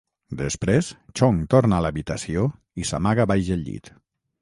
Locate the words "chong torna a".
1.21-1.83